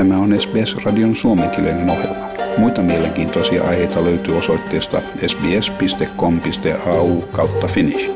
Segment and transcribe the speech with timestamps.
[0.00, 2.28] Tämä on SBS-radion suomenkielinen ohjelma.
[2.58, 8.10] Muita mielenkiintoisia aiheita löytyy osoitteesta sbs.com.au kautta finnish.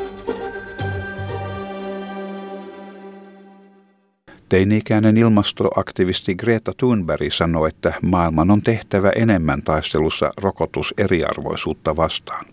[4.48, 12.46] Teini-ikäinen ilmastoaktivisti Greta Thunberg sanoi, että maailman on tehtävä enemmän taistelussa rokotuseriarvoisuutta vastaan.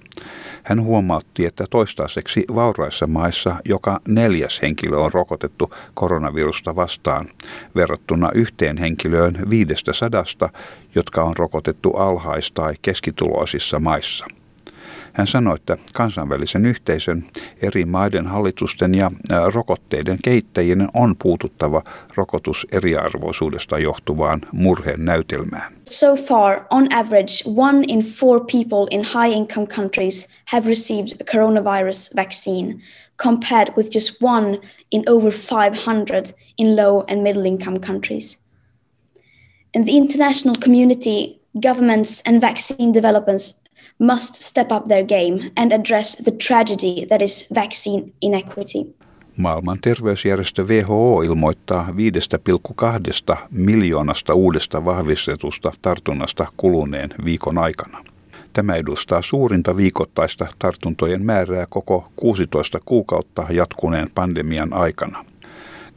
[0.64, 7.30] Hän huomautti, että toistaiseksi vauraissa maissa joka neljäs henkilö on rokotettu koronavirusta vastaan
[7.76, 10.50] verrattuna yhteen henkilöön viidestä sadasta,
[10.96, 14.26] jotka on rokotettu alhais- tai keskituloisissa maissa.
[15.14, 17.26] Hän sanoi, että kansainvälisen yhteisön,
[17.62, 19.12] eri maiden hallitusten ja
[19.54, 21.84] rokotteiden kehittäjien on puututtava
[22.16, 25.74] rokotuseriarvoisuudesta johtuvaan murheen näytelmään.
[25.90, 31.32] So far, on average, one in four people in high income countries have received a
[31.32, 32.82] coronavirus vaccine,
[33.24, 34.60] compared with just one
[34.92, 36.26] in over 500
[36.58, 38.40] in low and middle income countries.
[39.74, 43.61] In the international community, governments and vaccine developers
[44.02, 48.96] must step up their game and address the tragedy that is vaccine inequity.
[49.38, 51.88] Maailman terveysjärjestö WHO ilmoittaa
[53.32, 58.04] 5,2 miljoonasta uudesta vahvistetusta tartunnasta kuluneen viikon aikana.
[58.54, 65.26] Tämä edustaa suurinta viikoittaista tartuntojen määrää koko 16 kuukautta jatkuneen pandemian aikana.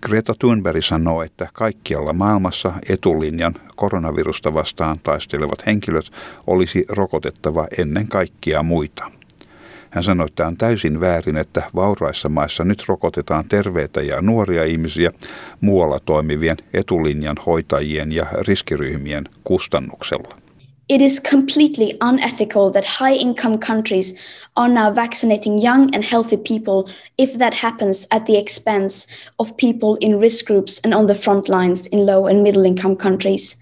[0.05, 6.11] Greta Thunberg sanoo, että kaikkialla maailmassa etulinjan koronavirusta vastaan taistelevat henkilöt
[6.47, 9.11] olisi rokotettava ennen kaikkia muita.
[9.91, 15.11] Hän sanoi, että on täysin väärin, että vauraissa maissa nyt rokotetaan terveitä ja nuoria ihmisiä
[15.61, 20.44] muualla toimivien etulinjan hoitajien ja riskiryhmien kustannuksella.
[20.87, 24.13] It is completely unethical that high income countries
[24.55, 29.97] are now vaccinating young and healthy people if that happens at the expense of people
[30.01, 33.57] in risk groups and on the front lines in low and middle income countries.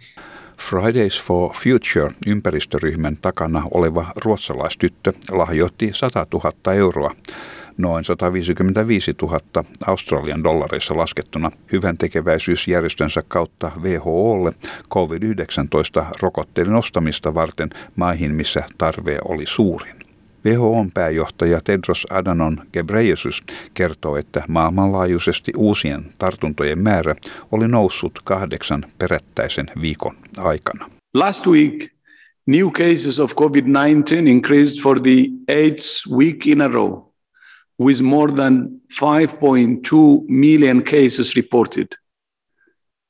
[0.56, 7.14] Fridays for Future ympäristöryhmän takana oleva ruotsalaistyttö lahjoitti 100 000 euroa
[7.78, 9.40] noin 155 000
[9.86, 14.52] Australian dollareissa laskettuna hyvän tekeväisyysjärjestönsä kautta WHOlle
[14.90, 20.02] COVID-19-rokotteiden ostamista varten maihin, missä tarve oli suurin.
[20.46, 23.42] WHOn pääjohtaja Tedros Adhanom Ghebreyesus
[23.74, 27.14] kertoo, että maailmanlaajuisesti uusien tartuntojen määrä
[27.52, 30.90] oli noussut kahdeksan perättäisen viikon aikana.
[31.14, 31.88] Last week,
[32.46, 35.16] new cases of COVID-19 increased for the
[35.48, 35.84] eighth
[36.16, 37.11] week in a row.
[37.82, 41.96] With more than 5.2 million cases reported,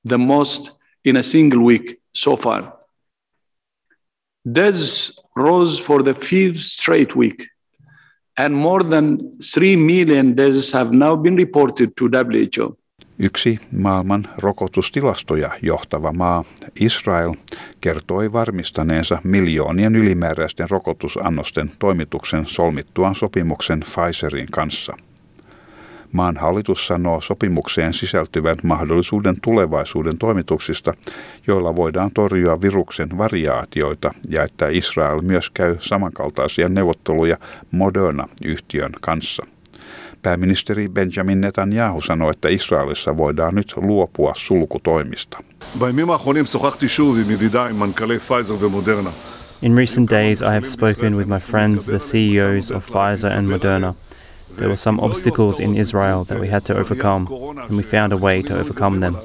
[0.04, 0.72] the most
[1.04, 2.78] in a single week so far.
[4.50, 7.48] Deaths rose for the fifth straight week,
[8.36, 12.76] and more than 3 million deaths have now been reported to WHO.
[13.18, 16.44] Yksi maailman rokotustilastoja johtava maa,
[16.80, 17.34] Israel,
[17.80, 24.96] kertoi varmistaneensa miljoonien ylimääräisten rokotusannosten toimituksen solmittuaan sopimuksen Pfizerin kanssa.
[26.12, 30.94] Maan hallitus sanoo sopimukseen sisältyvän mahdollisuuden tulevaisuuden toimituksista,
[31.46, 37.36] joilla voidaan torjua viruksen variaatioita ja että Israel myös käy samankaltaisia neuvotteluja
[37.72, 39.46] Moderna-yhtiön kanssa.
[40.22, 45.38] Pääministeri Benjamin Netanyahu sanoi, että Israelissa voidaan nyt luopua sulkutoimista.
[49.62, 53.94] In recent days, I have spoken with my friends, the CEOs of Pfizer and Moderna.
[54.56, 57.26] There were some obstacles in Israel that we had to overcome,
[57.62, 59.16] and we found a way to overcome them.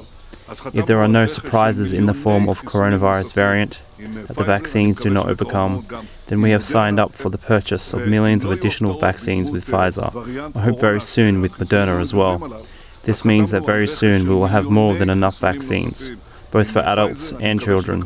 [0.72, 5.10] If there are no surprises in the form of coronavirus variant that the vaccines do
[5.10, 5.86] not overcome,
[6.28, 10.10] then we have signed up for the purchase of millions of additional vaccines with Pfizer.
[10.56, 12.64] I hope very soon with Moderna as well.
[13.02, 16.12] This means that very soon we will have more than enough vaccines,
[16.50, 18.02] both for adults and children.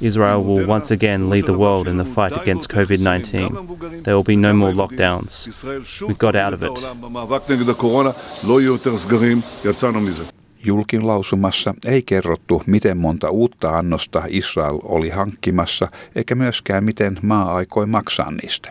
[0.00, 4.02] Israel will once again lead the world in the fight against COVID 19.
[4.02, 5.32] There will be no more lockdowns.
[6.06, 6.72] We got out of it.
[10.64, 17.86] Julkilausumassa ei kerrottu, miten monta uutta annosta Israel oli hankkimassa, eikä myöskään miten maa aikoi
[17.86, 18.70] maksaa niistä.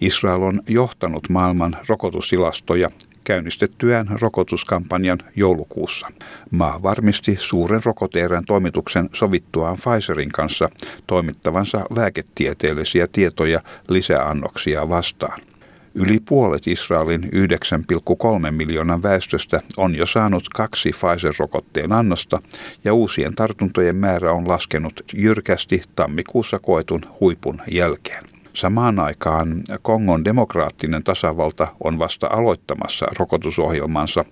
[0.00, 2.90] Israel on johtanut maailman rokotustilastoja
[3.24, 6.08] käynnistettyään rokotuskampanjan joulukuussa.
[6.50, 10.68] Maa varmisti suuren rokoteerän toimituksen sovittuaan Pfizerin kanssa
[11.06, 15.49] toimittavansa lääketieteellisiä tietoja lisäannoksia vastaan.
[15.94, 22.42] Yli puolet Israelin 9,3 miljoonan väestöstä on jo saanut kaksi Pfizer-rokotteen annosta
[22.84, 28.24] ja uusien tartuntojen määrä on laskenut jyrkästi tammikuussa koetun huipun jälkeen.
[28.52, 34.24] Samaan aikaan Kongon demokraattinen tasavalta on vasta aloittamassa rokotusohjelmansa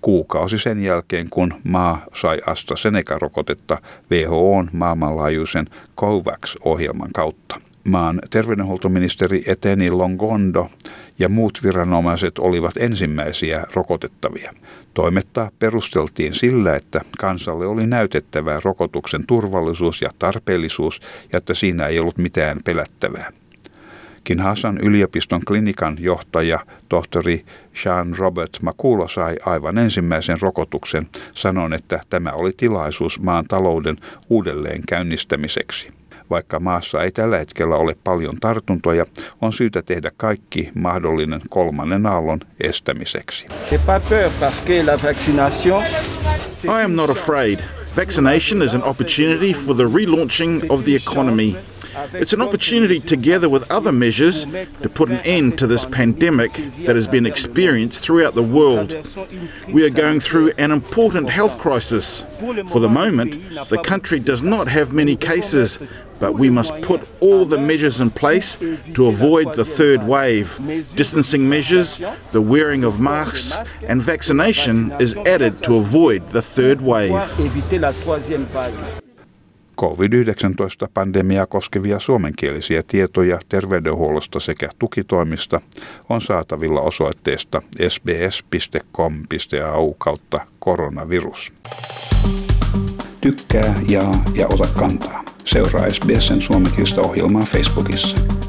[0.00, 3.78] kuukausi sen jälkeen, kun maa sai AstraZeneca-rokotetta
[4.10, 5.66] WHOn maailmanlaajuisen
[6.00, 7.71] COVAX-ohjelman kautta.
[7.88, 10.70] Maan terveydenhuoltoministeri Eteni Longondo
[11.18, 14.52] ja muut viranomaiset olivat ensimmäisiä rokotettavia.
[14.94, 21.00] Toimetta perusteltiin sillä, että kansalle oli näytettävää rokotuksen turvallisuus ja tarpeellisuus
[21.32, 23.30] ja että siinä ei ollut mitään pelättävää.
[24.24, 27.44] Kinhasan yliopiston klinikan johtaja, tohtori
[27.82, 33.96] Sean Robert Makulo sai aivan ensimmäisen rokotuksen, sanon, että tämä oli tilaisuus maan talouden
[34.30, 36.01] uudelleen käynnistämiseksi.
[36.32, 39.06] Vaikka maassa ei tällä hetkellä ole paljon tartuntoja,
[39.40, 43.46] on syytä tehdä kaikki mahdollinen kolmannen aallon estämiseksi.
[46.64, 47.58] I am not afraid.
[47.96, 51.56] Vaccination is an opportunity for the relaunching of the economy.
[52.12, 56.50] It's an opportunity, together with other measures, to put an end to this pandemic
[56.84, 58.94] that has been experienced throughout the world.
[59.68, 62.26] We are going through an important health crisis.
[62.68, 65.78] For the moment, the country does not have many cases,
[66.18, 68.56] but we must put all the measures in place
[68.94, 70.58] to avoid the third wave.
[70.94, 72.00] Distancing measures,
[72.30, 77.12] the wearing of masks, and vaccination is added to avoid the third wave.
[79.82, 85.60] COVID-19-pandemiaa koskevia suomenkielisiä tietoja terveydenhuollosta sekä tukitoimista
[86.08, 89.14] on saatavilla osoitteesta sbs.com.au
[89.98, 91.52] kautta koronavirus.
[93.20, 95.24] Tykkää, jaa ja ota kantaa.
[95.44, 98.41] Seuraa SBSn suomenkielistä ohjelmaa Facebookissa.